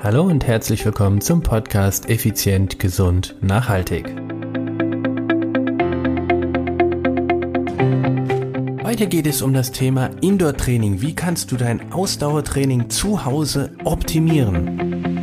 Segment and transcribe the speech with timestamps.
[0.00, 4.06] Hallo und herzlich willkommen zum Podcast Effizient, Gesund, Nachhaltig.
[8.84, 11.00] Heute geht es um das Thema Indoor-Training.
[11.00, 15.17] Wie kannst du dein Ausdauertraining zu Hause optimieren?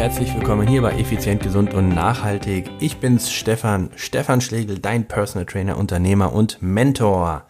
[0.00, 2.70] Herzlich willkommen hier bei Effizient, Gesund und Nachhaltig.
[2.80, 7.44] Ich bin's, Stefan, Stefan Schlegel, dein Personal Trainer, Unternehmer und Mentor.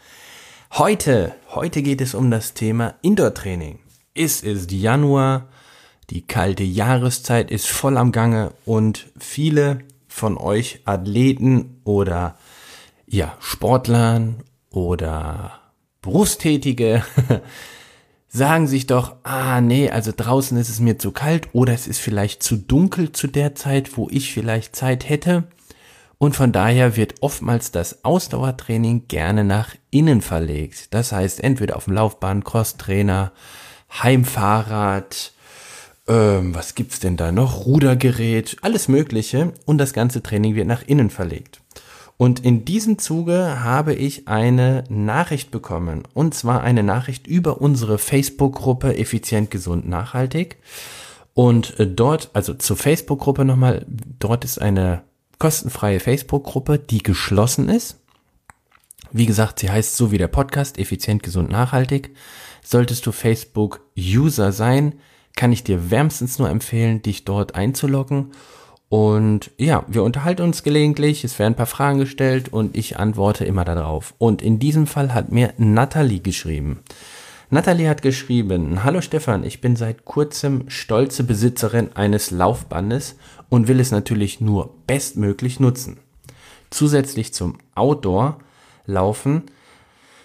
[0.73, 3.79] Heute, heute geht es um das Thema Indoor-Training.
[4.17, 5.47] Es ist Januar,
[6.11, 12.37] die kalte Jahreszeit ist voll am Gange und viele von euch Athleten oder
[13.07, 15.61] ja, Sportlern oder
[16.03, 17.05] Berufstätige
[18.33, 21.99] sagen sich doch, ah nee, also draußen ist es mir zu kalt oder es ist
[21.99, 25.45] vielleicht zu dunkel zu der Zeit, wo ich vielleicht Zeit hätte.
[26.19, 30.95] Und von daher wird oftmals das Ausdauertraining gerne nach innen verlegt.
[30.95, 33.33] Das heißt, entweder auf dem Laufbahn, Crosstrainer,
[34.03, 35.33] Heimfahrrad,
[36.07, 37.65] ähm, was gibt's denn da noch?
[37.65, 39.53] Rudergerät, alles Mögliche.
[39.65, 41.61] Und das ganze Training wird nach innen verlegt.
[42.21, 46.03] Und in diesem Zuge habe ich eine Nachricht bekommen.
[46.13, 50.59] Und zwar eine Nachricht über unsere Facebook-Gruppe Effizient, Gesund, Nachhaltig.
[51.33, 53.87] Und äh, dort, also zur Facebook-Gruppe nochmal,
[54.19, 55.03] dort ist eine
[55.39, 57.97] kostenfreie Facebook-Gruppe, die geschlossen ist.
[59.13, 62.15] Wie gesagt, sie heißt so wie der Podcast, Effizient, Gesund, Nachhaltig.
[62.63, 64.97] Solltest du Facebook-User sein,
[65.37, 68.33] kann ich dir wärmstens nur empfehlen, dich dort einzuloggen
[68.91, 73.45] und ja, wir unterhalten uns gelegentlich, es werden ein paar Fragen gestellt und ich antworte
[73.45, 74.15] immer darauf.
[74.19, 76.81] Und in diesem Fall hat mir Natalie geschrieben.
[77.51, 83.15] Natalie hat geschrieben, Hallo Stefan, ich bin seit kurzem stolze Besitzerin eines Laufbandes
[83.49, 85.99] und will es natürlich nur bestmöglich nutzen.
[86.71, 89.45] Zusätzlich zum Outdoor-Laufen,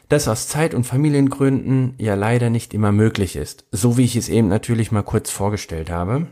[0.10, 3.66] das aus Zeit- und Familiengründen ja leider nicht immer möglich ist.
[3.72, 6.26] So wie ich es eben natürlich mal kurz vorgestellt habe.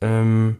[0.00, 0.58] Ähm,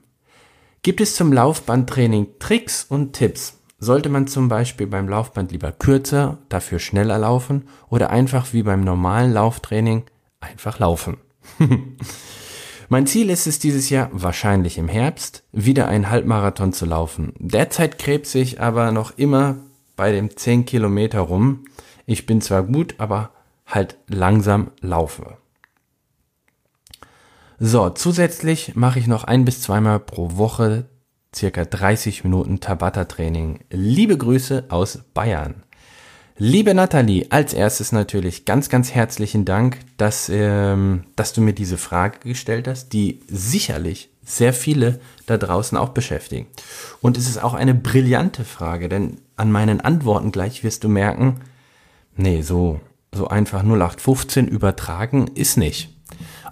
[0.84, 3.58] Gibt es zum Laufbandtraining Tricks und Tipps?
[3.78, 8.84] Sollte man zum Beispiel beim Laufband lieber kürzer, dafür schneller laufen oder einfach wie beim
[8.84, 10.02] normalen Lauftraining
[10.40, 11.16] einfach laufen?
[12.90, 17.32] mein Ziel ist es dieses Jahr, wahrscheinlich im Herbst, wieder einen Halbmarathon zu laufen.
[17.38, 19.56] Derzeit krebs ich aber noch immer
[19.96, 21.64] bei dem 10 Kilometer rum.
[22.04, 23.30] Ich bin zwar gut, aber
[23.64, 25.38] halt langsam laufe.
[27.58, 30.86] So, zusätzlich mache ich noch ein bis zweimal pro Woche
[31.34, 33.60] circa 30 Minuten Tabata-Training.
[33.70, 35.62] Liebe Grüße aus Bayern.
[36.36, 41.78] Liebe Nathalie, als erstes natürlich ganz, ganz herzlichen Dank, dass, ähm, dass du mir diese
[41.78, 46.48] Frage gestellt hast, die sicherlich sehr viele da draußen auch beschäftigen.
[47.00, 51.40] Und es ist auch eine brillante Frage, denn an meinen Antworten gleich wirst du merken,
[52.16, 52.80] nee, so,
[53.12, 55.93] so einfach 0815 übertragen ist nicht.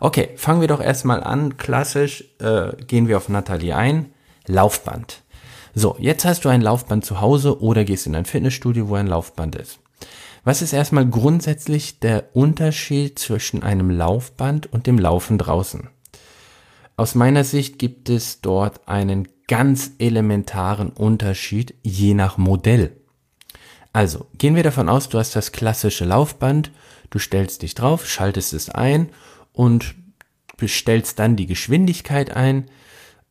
[0.04, 1.58] Okay, fangen wir doch erstmal an.
[1.58, 4.06] Klassisch äh, gehen wir auf Nathalie ein.
[4.48, 5.22] Laufband.
[5.76, 9.06] So, jetzt hast du ein Laufband zu Hause oder gehst in ein Fitnessstudio, wo ein
[9.06, 9.78] Laufband ist.
[10.42, 15.88] Was ist erstmal grundsätzlich der Unterschied zwischen einem Laufband und dem Laufen draußen?
[16.96, 22.96] Aus meiner Sicht gibt es dort einen ganz elementaren Unterschied je nach Modell.
[23.92, 26.72] Also, gehen wir davon aus, du hast das klassische Laufband,
[27.10, 29.10] du stellst dich drauf, schaltest es ein
[29.52, 29.94] und
[30.56, 32.70] bestellst dann die Geschwindigkeit ein.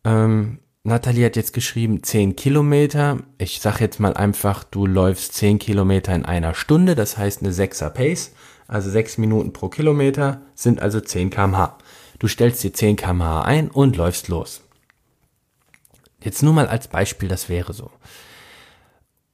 [0.04, 3.20] Ähm, Nathalie hat jetzt geschrieben 10 Kilometer.
[3.38, 7.52] Ich sag jetzt mal einfach, du läufst 10 Kilometer in einer Stunde, das heißt eine
[7.52, 8.31] 6er Pace,
[8.68, 11.78] also 6 Minuten pro Kilometer sind also 10 kmh.
[12.20, 14.62] Du stellst dir 10 kmh ein und läufst los.
[16.24, 17.92] Jetzt nur mal als Beispiel, das wäre so.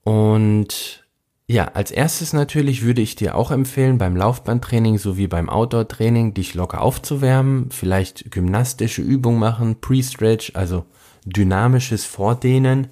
[0.04, 1.07] Und
[1.50, 6.54] ja, als erstes natürlich würde ich dir auch empfehlen, beim Laufbandtraining sowie beim Outdoor-Training dich
[6.56, 10.86] locker aufzuwärmen, vielleicht gymnastische Übungen machen, Pre-Stretch, also
[11.26, 12.88] dynamisches Vordehnen,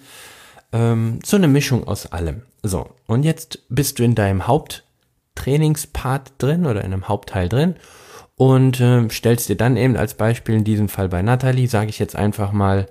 [0.72, 2.44] ähm, so eine Mischung aus allem.
[2.64, 7.76] So, und jetzt bist du in deinem Haupttrainingspart drin oder in einem Hauptteil drin
[8.38, 12.00] und äh, stellst dir dann eben als Beispiel in diesem Fall bei Natalie, sage ich
[12.00, 12.88] jetzt einfach mal,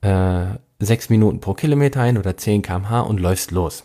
[0.00, 0.46] äh,
[0.80, 3.82] 6 Minuten pro Kilometer ein oder 10 kmh und läufst los.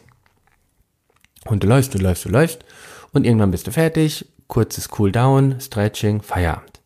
[1.46, 2.60] Und du läufst, du läufst, du läufst
[3.12, 6.82] und irgendwann bist du fertig, kurzes Cooldown, Stretching, Feierabend.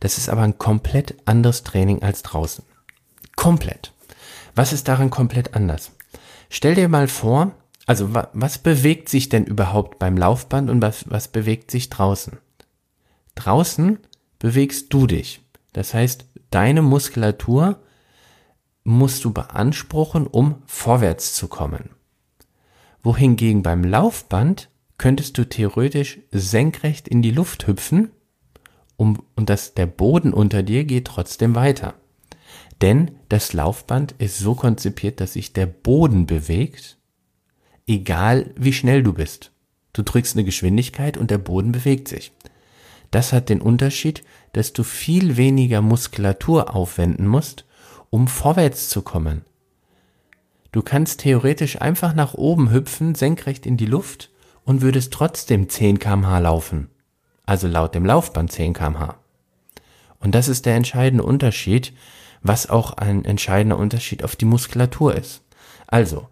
[0.00, 2.64] Das ist aber ein komplett anderes Training als draußen.
[3.36, 3.92] Komplett.
[4.54, 5.92] Was ist daran komplett anders?
[6.50, 7.52] Stell dir mal vor,
[7.86, 12.38] also wa was bewegt sich denn überhaupt beim Laufband und was, was bewegt sich draußen?
[13.34, 13.98] Draußen
[14.38, 15.40] bewegst du dich.
[15.72, 17.80] Das heißt, deine Muskulatur
[18.84, 21.90] musst du beanspruchen, um vorwärts zu kommen.
[23.02, 24.68] Wohingegen beim Laufband
[24.98, 28.10] könntest du theoretisch senkrecht in die Luft hüpfen
[28.96, 31.94] um, und das, der Boden unter dir geht trotzdem weiter.
[32.80, 36.98] Denn das Laufband ist so konzipiert, dass sich der Boden bewegt,
[37.86, 39.52] egal wie schnell du bist.
[39.92, 42.32] Du drückst eine Geschwindigkeit und der Boden bewegt sich.
[43.10, 47.66] Das hat den Unterschied, dass du viel weniger Muskulatur aufwenden musst,
[48.10, 49.44] um vorwärts zu kommen.
[50.72, 54.30] Du kannst theoretisch einfach nach oben hüpfen, senkrecht in die Luft
[54.64, 56.88] und würdest trotzdem 10 kmh laufen.
[57.44, 59.16] Also laut dem Laufband 10 kmh.
[60.18, 61.92] Und das ist der entscheidende Unterschied,
[62.42, 65.42] was auch ein entscheidender Unterschied auf die Muskulatur ist.
[65.86, 66.28] Also,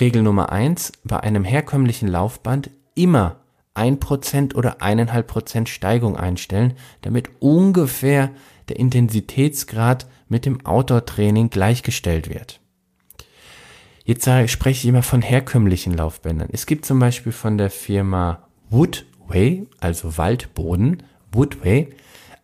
[0.00, 3.36] Regel Nummer eins: bei einem herkömmlichen Laufband immer
[3.74, 8.30] 1% oder 1,5% Steigung einstellen, damit ungefähr
[8.68, 12.60] der Intensitätsgrad mit dem Outdoor-Training gleichgestellt wird.
[14.04, 16.48] Jetzt spreche ich immer von herkömmlichen Laufbändern.
[16.52, 21.02] Es gibt zum Beispiel von der Firma Woodway, also Waldboden,
[21.32, 21.88] Woodway,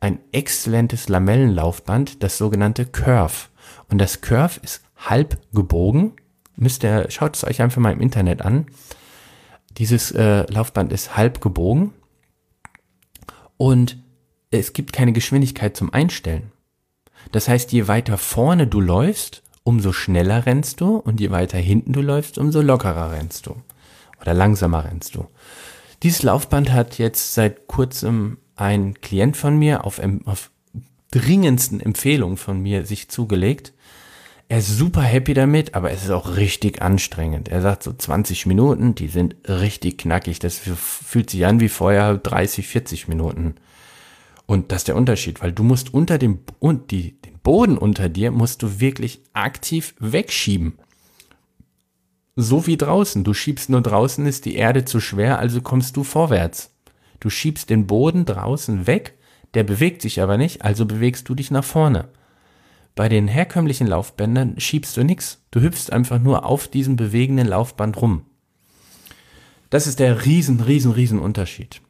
[0.00, 3.48] ein exzellentes Lamellenlaufband, das sogenannte Curve.
[3.90, 6.14] Und das Curve ist halb gebogen.
[6.56, 8.66] Müsst ihr, schaut es euch einfach mal im Internet an.
[9.76, 11.92] Dieses äh, Laufband ist halb gebogen
[13.58, 13.98] und
[14.50, 16.52] es gibt keine Geschwindigkeit zum Einstellen.
[17.32, 21.92] Das heißt, je weiter vorne du läufst, umso schneller rennst du und je weiter hinten
[21.92, 23.56] du läufst, umso lockerer rennst du
[24.20, 25.26] oder langsamer rennst du.
[26.02, 30.50] Dieses Laufband hat jetzt seit kurzem ein Klient von mir auf, auf
[31.10, 33.72] dringendsten Empfehlung von mir sich zugelegt.
[34.48, 37.48] Er ist super happy damit, aber es ist auch richtig anstrengend.
[37.48, 40.40] Er sagt so 20 Minuten, die sind richtig knackig.
[40.40, 43.54] Das fühlt sich an wie vorher 30, 40 Minuten.
[44.46, 48.30] Und das ist der Unterschied, weil du musst unter dem, und die, Boden unter dir
[48.30, 50.74] musst du wirklich aktiv wegschieben.
[52.36, 53.24] So wie draußen.
[53.24, 56.74] Du schiebst nur draußen, ist die Erde zu schwer, also kommst du vorwärts.
[57.18, 59.18] Du schiebst den Boden draußen weg,
[59.54, 62.08] der bewegt sich aber nicht, also bewegst du dich nach vorne.
[62.94, 65.42] Bei den herkömmlichen Laufbändern schiebst du nichts.
[65.50, 68.24] Du hüpfst einfach nur auf diesem bewegenden Laufband rum.
[69.70, 71.80] Das ist der riesen, riesen, riesen Unterschied.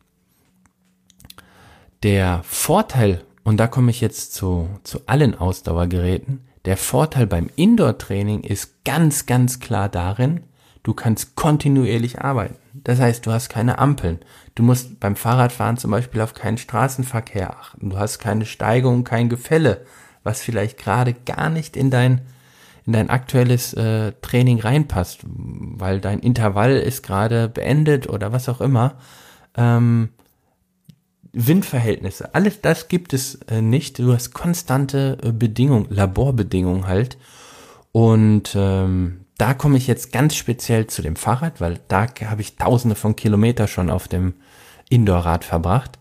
[2.03, 8.42] Der Vorteil, und da komme ich jetzt zu, zu allen Ausdauergeräten, der Vorteil beim Indoor-Training
[8.42, 10.42] ist ganz, ganz klar darin,
[10.82, 12.56] du kannst kontinuierlich arbeiten.
[12.75, 14.19] Das heißt, du hast keine Ampeln.
[14.54, 17.90] Du musst beim Fahrradfahren zum Beispiel auf keinen Straßenverkehr achten.
[17.90, 19.84] Du hast keine Steigung, kein Gefälle
[20.22, 22.22] was vielleicht gerade gar nicht in dein
[22.86, 28.62] in dein aktuelles äh, Training reinpasst, weil dein Intervall ist gerade beendet oder was auch
[28.62, 28.94] immer.
[29.54, 30.08] Ähm,
[31.32, 33.99] Windverhältnisse, alles das gibt es äh, nicht.
[33.99, 37.19] Du hast konstante äh, Bedingungen, Laborbedingungen halt.
[37.93, 42.56] Und ähm, da komme ich jetzt ganz speziell zu dem Fahrrad, weil da habe ich
[42.56, 44.35] tausende von Kilometer schon auf dem
[44.91, 45.99] Indoor-Rad verbracht.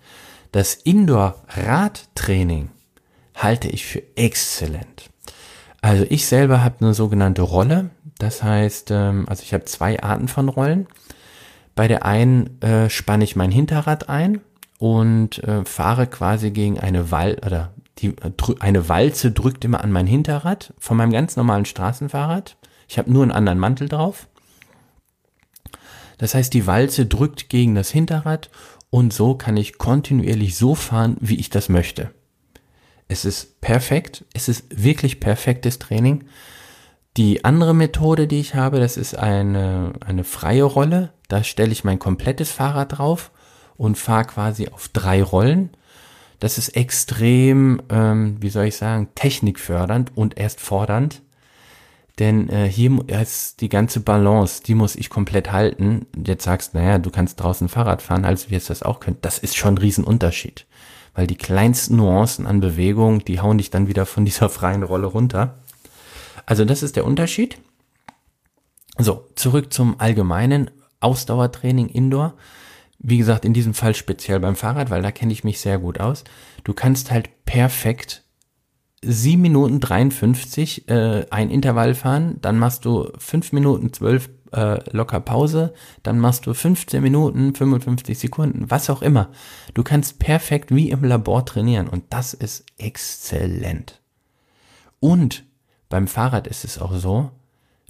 [0.51, 2.69] Das Indoor-Radtraining
[3.35, 5.09] halte ich für exzellent.
[5.81, 7.91] Also ich selber habe eine sogenannte Rolle.
[8.17, 10.87] Das heißt, ähm, also ich habe zwei Arten von Rollen.
[11.75, 14.41] Bei der einen äh, spanne ich mein Hinterrad ein
[14.79, 19.91] und äh, fahre quasi gegen eine Wal oder die, äh, eine Walze drückt immer an
[19.91, 22.57] mein Hinterrad von meinem ganz normalen Straßenfahrrad.
[22.87, 24.27] Ich habe nur einen anderen Mantel drauf.
[26.17, 28.49] Das heißt, die Walze drückt gegen das Hinterrad
[28.89, 32.11] und so kann ich kontinuierlich so fahren, wie ich das möchte.
[33.09, 34.23] Es ist perfekt.
[34.33, 36.23] Es ist wirklich perfektes Training.
[37.17, 41.11] Die andere Methode, die ich habe, das ist eine, eine freie Rolle.
[41.27, 43.31] Da stelle ich mein komplettes Fahrrad drauf
[43.79, 45.71] und fahre quasi auf drei Rollen.
[46.39, 51.23] Das ist extrem, ähm, wie soll ich sagen, technikfördernd und erst fordernd.
[52.19, 56.05] Denn äh, hier ist die ganze Balance, die muss ich komplett halten.
[56.23, 59.17] Jetzt sagst, naja, du kannst draußen Fahrrad fahren, als wir es das auch können.
[59.21, 60.67] Das ist schon ein Riesenunterschied
[61.19, 65.07] weil die kleinsten Nuancen an Bewegung, die hauen dich dann wieder von dieser freien Rolle
[65.07, 65.59] runter.
[66.45, 67.57] Also das ist der Unterschied.
[68.97, 70.71] So, zurück zum allgemeinen
[71.01, 72.35] Ausdauertraining Indoor.
[72.99, 75.99] Wie gesagt, in diesem Fall speziell beim Fahrrad, weil da kenne ich mich sehr gut
[75.99, 76.25] aus.
[76.63, 78.23] Du kannst halt perfekt
[79.01, 85.19] 7 Minuten 53 äh, ein Intervall fahren, dann machst du 5 Minuten 12 äh, locker
[85.19, 89.29] Pause, dann machst du 15 Minuten, 55 Sekunden, was auch immer.
[89.73, 94.01] Du kannst perfekt wie im Labor trainieren und das ist exzellent.
[94.99, 95.45] Und
[95.87, 97.31] beim Fahrrad ist es auch so,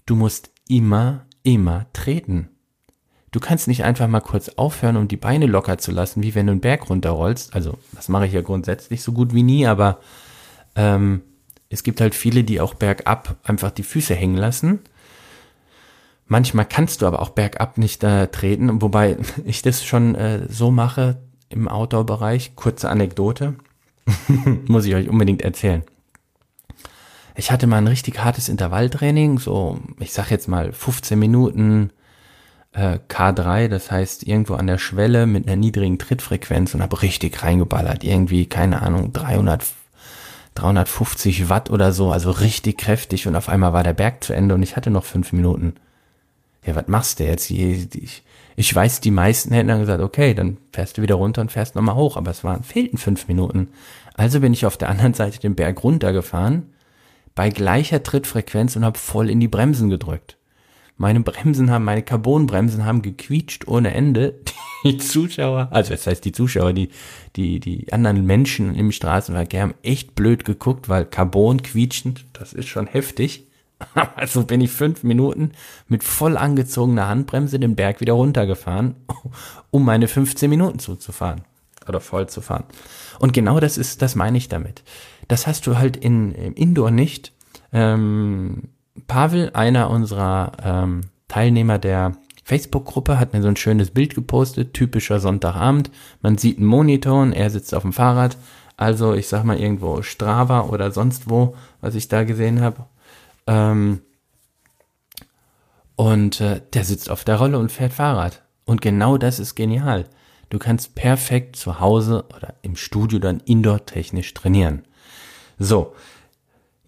[0.06, 2.50] du musst immer, immer treten.
[3.32, 6.48] Du kannst nicht einfach mal kurz aufhören, um die Beine locker zu lassen, wie wenn
[6.48, 7.54] du einen Berg runterrollst.
[7.54, 10.00] Also, das mache ich ja grundsätzlich so gut wie nie, aber
[10.76, 11.22] ähm,
[11.70, 14.80] es gibt halt viele, die auch bergab einfach die Füße hängen lassen
[16.30, 20.72] Manchmal kannst du aber auch bergab nicht äh, treten, wobei ich das schon äh, so
[20.72, 21.18] mache
[21.50, 22.56] im Outdoor-Bereich.
[22.56, 23.56] Kurze Anekdote,
[24.68, 25.84] muss ich euch unbedingt erzählen.
[27.36, 31.90] Ich hatte mal ein richtig hartes Intervalltraining, so ich sag jetzt mal 15 Minuten
[32.74, 37.44] äh, K3, das heißt irgendwo an der Schwelle mit einer niedrigen Trittfrequenz und habe richtig
[37.44, 39.64] reingeballert, irgendwie keine Ahnung 300
[40.56, 44.56] 350 Watt oder so, also richtig kräftig und auf einmal war der Berg zu Ende
[44.56, 45.76] und ich hatte noch fünf Minuten
[46.66, 47.50] ja, was machst du jetzt?
[47.50, 48.24] Ich,
[48.56, 51.76] ich weiß, die meisten hätten dann gesagt, okay, dann fährst du wieder runter und fährst
[51.76, 53.70] nochmal hoch, aber es waren, fehlten fünf Minuten.
[54.16, 56.74] Also bin ich auf der anderen Seite den Berg runtergefahren,
[57.36, 60.38] bei gleicher Trittfrequenz und habe voll in die Bremsen gedrückt.
[61.00, 64.42] Meine Bremsen haben, meine Carbonbremsen haben gequietscht ohne Ende.
[64.84, 66.88] Die Zuschauer, also das heißt die Zuschauer, die,
[67.36, 72.68] die, die anderen Menschen im Straßenverkehr haben echt blöd geguckt, weil Carbon quietschend, das ist
[72.68, 73.48] schon heftig.
[74.16, 75.52] Also bin ich fünf Minuten
[75.88, 78.96] mit voll angezogener Handbremse den Berg wieder runtergefahren,
[79.72, 81.42] um meine 15 Minuten zuzufahren
[81.88, 82.66] oder voll zu fahren.
[83.20, 84.84] Und genau das ist, das meine ich damit.
[85.30, 87.34] Das hast du halt in, im Indoor nicht.
[87.72, 88.70] Ähm,
[89.08, 95.20] Pavel, einer unserer ähm, Teilnehmer der Facebook-Gruppe, hat mir so ein schönes Bild gepostet, typischer
[95.20, 95.92] Sonntagabend.
[96.22, 98.38] Man sieht einen Monitor und er sitzt auf dem Fahrrad.
[98.78, 102.86] Also ich sag mal irgendwo Strava oder sonst wo, was ich da gesehen habe.
[103.46, 104.02] Ähm,
[105.96, 108.42] und äh, der sitzt auf der Rolle und fährt Fahrrad.
[108.66, 110.06] Und genau das ist genial.
[110.50, 114.84] Du kannst perfekt zu Hause oder im Studio dann indoor-technisch trainieren.
[115.60, 115.94] So,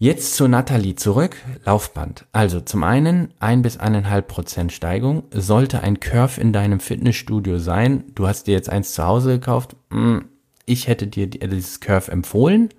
[0.02, 1.36] jetzt zu Nathalie zurück.
[1.64, 2.26] Laufband.
[2.32, 5.22] Also zum einen ein bis eineinhalb Prozent Steigung.
[5.32, 9.76] Sollte ein Curve in deinem Fitnessstudio sein, du hast dir jetzt eins zu Hause gekauft,
[9.92, 10.24] hm,
[10.66, 12.70] ich hätte dir dieses Curve empfohlen.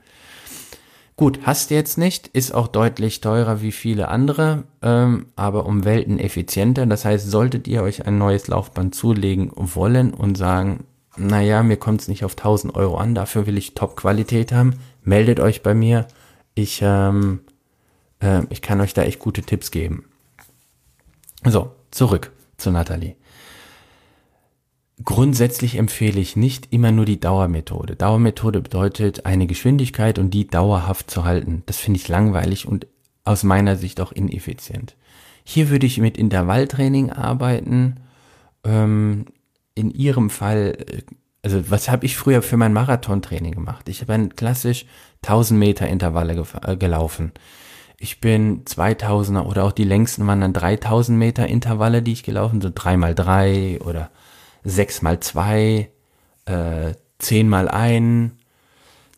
[1.16, 5.86] Gut, hast du jetzt nicht, ist auch deutlich teurer wie viele andere, ähm, aber um
[5.86, 6.86] Welten effizienter.
[6.88, 10.84] Das heißt, solltet ihr euch ein neues Laufband zulegen wollen und sagen,
[11.16, 15.40] naja, mir kommt es nicht auf 1000 Euro an, dafür will ich Top-Qualität haben, meldet
[15.40, 16.06] euch bei mir.
[16.56, 17.42] Ich, ähm,
[18.20, 20.06] äh, ich kann euch da echt gute Tipps geben.
[21.46, 23.16] So, zurück zu Nathalie.
[25.04, 27.96] Grundsätzlich empfehle ich nicht immer nur die Dauermethode.
[27.96, 31.64] Dauermethode bedeutet, eine Geschwindigkeit und die dauerhaft zu halten.
[31.66, 32.88] Das finde ich langweilig und
[33.26, 34.96] aus meiner Sicht auch ineffizient.
[35.44, 37.98] Hier würde ich mit Intervalltraining arbeiten.
[38.64, 39.26] Ähm,
[39.76, 41.02] in Ihrem Fall, äh,
[41.42, 43.90] also was habe ich früher für mein Marathontraining gemacht?
[43.90, 44.86] Ich habe ein klassisch
[45.24, 47.32] 1000 Meter Intervalle äh, gelaufen.
[47.98, 52.60] Ich bin 2000er oder auch die längsten waren dann 3000 Meter Intervalle, die ich gelaufen,
[52.60, 54.12] so 3 mal 3 oder
[54.64, 55.90] 6 mal 2,
[56.46, 58.32] äh, 10 mal 1.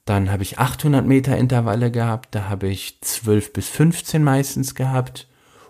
[0.06, 5.28] Dann habe ich 800 Meter Intervalle gehabt, da habe ich 12 bis 15 meistens gehabt.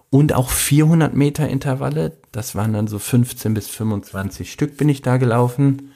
[0.10, 5.02] Und auch 400 Meter Intervalle, das waren dann so 15 bis 25 Stück bin ich
[5.02, 5.92] da gelaufen.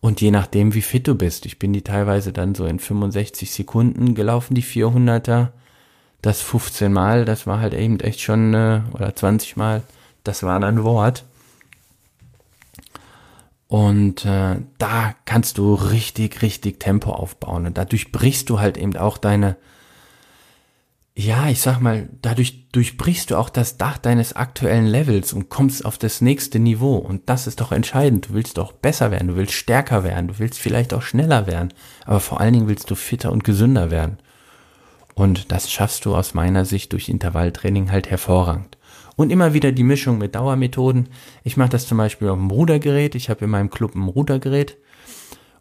[0.00, 3.50] Und je nachdem, wie fit du bist, ich bin die teilweise dann so in 65
[3.50, 5.48] Sekunden gelaufen, die 400er.
[6.22, 9.82] Das 15 Mal, das war halt eben echt schon, äh, oder 20 Mal,
[10.24, 11.24] das war dann Wort.
[13.68, 17.66] Und äh, da kannst du richtig, richtig Tempo aufbauen.
[17.66, 19.56] Und dadurch brichst du halt eben auch deine,
[21.20, 25.84] ja, ich sag mal, dadurch durchbrichst du auch das Dach deines aktuellen Levels und kommst
[25.84, 26.94] auf das nächste Niveau.
[26.94, 28.28] Und das ist doch entscheidend.
[28.28, 31.74] Du willst doch besser werden, du willst stärker werden, du willst vielleicht auch schneller werden.
[32.04, 34.18] Aber vor allen Dingen willst du fitter und gesünder werden.
[35.16, 38.78] Und das schaffst du aus meiner Sicht durch Intervalltraining halt hervorragend.
[39.16, 41.08] Und immer wieder die Mischung mit Dauermethoden.
[41.42, 43.16] Ich mache das zum Beispiel auf dem Rudergerät.
[43.16, 44.76] Ich habe in meinem Club ein Rudergerät.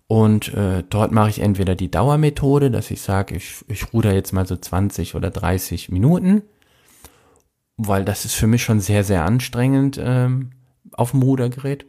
[0.08, 4.32] Und äh, dort mache ich entweder die Dauermethode, dass ich sage, ich, ich ruder jetzt
[4.32, 6.44] mal so 20 oder 30 Minuten,
[7.76, 10.52] weil das ist für mich schon sehr, sehr anstrengend ähm,
[10.94, 11.86] auf dem Rudergerät.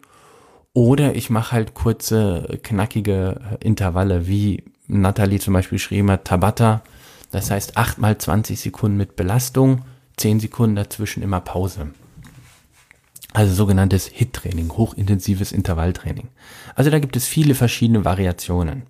[0.74, 6.82] Oder ich mache halt kurze, knackige äh, Intervalle, wie Nathalie zum Beispiel geschrieben hat, Tabata.
[7.30, 9.82] Das heißt 8 mal 20 Sekunden mit Belastung
[10.16, 11.90] 10 Sekunden dazwischen immer Pause.
[13.34, 16.28] Also sogenanntes HIT-Training, hochintensives Intervalltraining.
[16.74, 18.84] Also da gibt es viele verschiedene Variationen.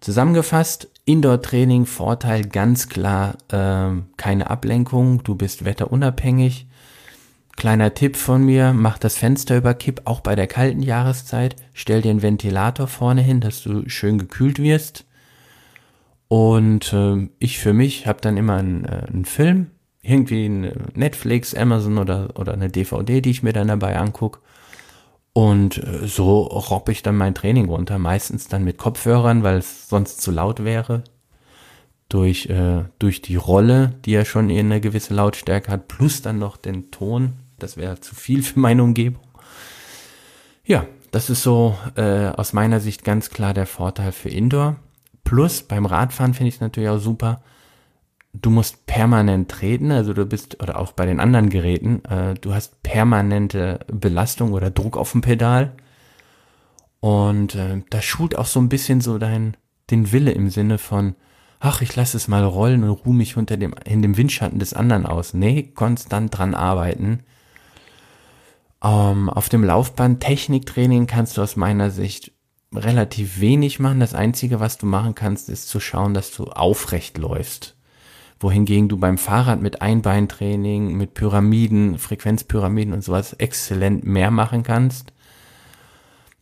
[0.00, 6.68] Zusammengefasst, Indoor-Training, Vorteil ganz klar, äh, keine Ablenkung, du bist wetterunabhängig.
[7.56, 11.56] Kleiner Tipp von mir, mach das Fenster über Kipp, auch bei der kalten Jahreszeit.
[11.74, 15.04] Stell einen Ventilator vorne hin, dass du schön gekühlt wirst.
[16.28, 19.72] Und äh, ich für mich habe dann immer einen, äh, einen Film,
[20.08, 20.48] irgendwie
[20.94, 24.40] Netflix, Amazon oder, oder eine DVD, die ich mir dann dabei angucke.
[25.32, 29.88] Und äh, so robb ich dann mein Training runter, meistens dann mit Kopfhörern, weil es
[29.88, 31.04] sonst zu laut wäre.
[32.08, 36.56] Durch, äh, durch die Rolle, die ja schon eine gewisse Lautstärke hat, plus dann noch
[36.56, 39.22] den Ton, Das wäre zu viel für meine Umgebung.
[40.64, 44.76] Ja, das ist so äh, aus meiner Sicht ganz klar der Vorteil für Indoor.
[45.24, 47.42] Plus beim Radfahren finde ich es natürlich auch super.
[48.40, 52.54] Du musst permanent treten, also du bist, oder auch bei den anderen Geräten, äh, du
[52.54, 55.72] hast permanente Belastung oder Druck auf dem Pedal.
[57.00, 59.56] Und äh, das schult auch so ein bisschen so dein,
[59.90, 61.14] den Wille im Sinne von,
[61.60, 64.74] ach, ich lasse es mal rollen und ruhe mich unter dem, in dem Windschatten des
[64.74, 65.34] anderen aus.
[65.34, 67.20] Nee, konstant dran arbeiten.
[68.82, 72.32] Ähm, auf dem Laufband Techniktraining kannst du aus meiner Sicht
[72.74, 74.00] relativ wenig machen.
[74.00, 77.77] Das Einzige, was du machen kannst, ist zu schauen, dass du aufrecht läufst.
[78.40, 85.12] Wohingegen du beim Fahrrad mit Einbeintraining, mit Pyramiden, Frequenzpyramiden und sowas exzellent mehr machen kannst.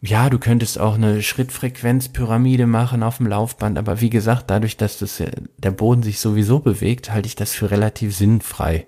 [0.02, 4.98] Ja, du könntest auch eine Schrittfrequenzpyramide machen auf dem Laufband, aber wie gesagt, dadurch, dass
[4.98, 5.22] das,
[5.56, 8.86] der Boden sich sowieso bewegt, halte ich das für relativ sinnfrei.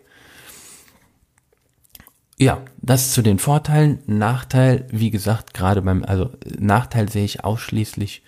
[2.36, 4.00] Ja, das zu den Vorteilen.
[4.06, 8.22] Nachteil, wie gesagt, gerade beim, also Nachteil sehe ich ausschließlich,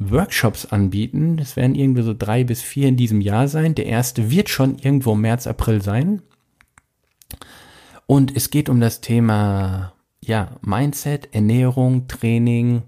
[0.00, 1.36] Workshops anbieten.
[1.36, 3.76] Das werden irgendwie so drei bis vier in diesem Jahr sein.
[3.76, 6.22] Der erste wird schon irgendwo März, April sein.
[8.06, 9.92] Und es geht um das Thema,
[10.24, 12.82] ja, Mindset, Ernährung, Training,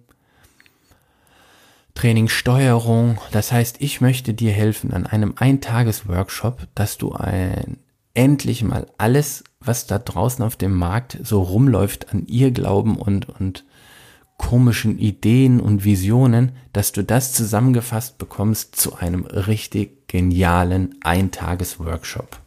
[1.95, 3.19] Trainingssteuerung.
[3.33, 7.79] Das heißt, ich möchte dir helfen an einem Eintages-Workshop, dass du ein,
[8.15, 13.29] endlich mal alles, was da draußen auf dem Markt so rumläuft, an ihr Glauben und,
[13.29, 13.65] und
[14.37, 22.39] komischen Ideen und Visionen, dass du das zusammengefasst bekommst zu einem richtig genialen Eintages-Workshop.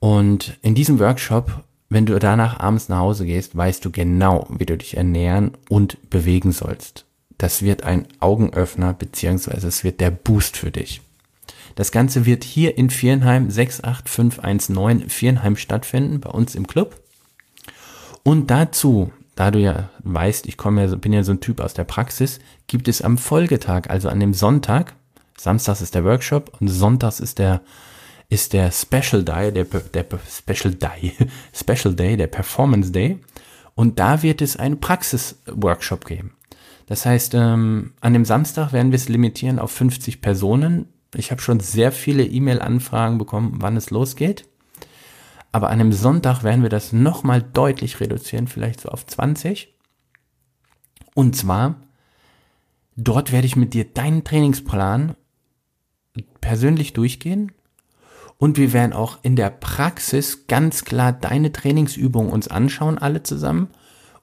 [0.00, 4.66] Und in diesem Workshop, wenn du danach abends nach Hause gehst, weißt du genau, wie
[4.66, 7.04] du dich ernähren und bewegen sollst
[7.40, 11.00] das wird ein Augenöffner, beziehungsweise es wird der Boost für dich.
[11.74, 17.00] Das Ganze wird hier in Vierenheim 68519 Vierenheim stattfinden, bei uns im Club.
[18.22, 21.72] Und dazu, da du ja weißt, ich komme ja, bin ja so ein Typ aus
[21.72, 24.92] der Praxis, gibt es am Folgetag, also an dem Sonntag,
[25.38, 27.62] Samstags ist der Workshop und Sonntags ist der
[28.28, 31.16] ist der Special Day, der, der Special Day,
[31.54, 33.18] Special Day, der Performance Day.
[33.74, 36.34] Und da wird es einen Praxis-Workshop geben.
[36.90, 40.88] Das heißt, ähm, an dem Samstag werden wir es limitieren auf 50 Personen.
[41.14, 44.48] Ich habe schon sehr viele E-Mail-Anfragen bekommen, wann es losgeht.
[45.52, 49.72] Aber an dem Sonntag werden wir das nochmal deutlich reduzieren, vielleicht so auf 20.
[51.14, 51.76] Und zwar,
[52.96, 55.14] dort werde ich mit dir deinen Trainingsplan
[56.40, 57.52] persönlich durchgehen.
[58.36, 63.68] Und wir werden auch in der Praxis ganz klar deine Trainingsübungen uns anschauen, alle zusammen,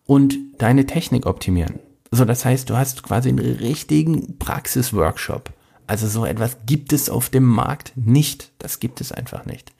[0.06, 1.80] und deine Technik optimieren.
[2.12, 5.52] So, das heißt, du hast quasi einen richtigen Praxisworkshop.
[5.88, 8.52] Also so etwas gibt es auf dem Markt nicht.
[8.60, 9.74] Das gibt es einfach nicht.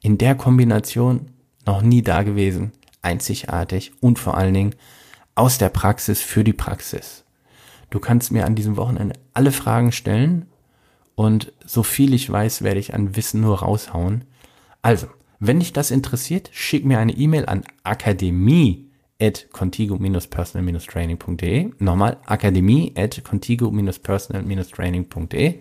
[0.00, 1.26] In der Kombination
[1.64, 4.74] noch nie da gewesen, einzigartig und vor allen Dingen
[5.34, 7.24] aus der Praxis für die Praxis.
[7.90, 10.46] Du kannst mir an diesem Wochenende alle Fragen stellen
[11.14, 14.24] und so viel ich weiß, werde ich an Wissen nur raushauen.
[14.82, 15.06] Also,
[15.38, 18.88] wenn dich das interessiert, schick mir eine E-Mail an akademie
[19.22, 21.70] at contigo-personal-training.de.
[21.78, 25.54] Nochmal, akademie contigo-personal-training.de.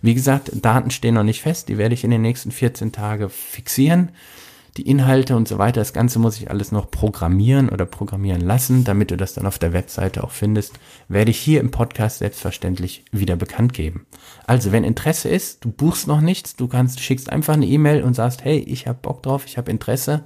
[0.00, 3.28] Wie gesagt, Daten stehen noch nicht fest, die werde ich in den nächsten 14 Tagen
[3.28, 4.12] fixieren.
[4.76, 8.84] Die Inhalte und so weiter, das Ganze muss ich alles noch programmieren oder programmieren lassen,
[8.84, 13.04] damit du das dann auf der Webseite auch findest, werde ich hier im Podcast selbstverständlich
[13.10, 14.06] wieder bekannt geben.
[14.46, 18.14] Also, wenn Interesse ist, du buchst noch nichts, du kannst, schickst einfach eine E-Mail und
[18.14, 20.22] sagst, hey, ich habe Bock drauf, ich habe Interesse,